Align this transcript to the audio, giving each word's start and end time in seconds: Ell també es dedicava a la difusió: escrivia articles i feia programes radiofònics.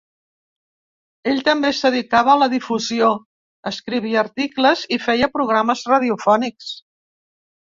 Ell 1.33 1.41
també 1.49 1.69
es 1.73 1.81
dedicava 1.87 2.33
a 2.33 2.39
la 2.43 2.47
difusió: 2.53 3.09
escrivia 3.73 4.19
articles 4.23 4.83
i 4.99 4.99
feia 5.05 5.31
programes 5.37 5.85
radiofònics. 5.93 6.75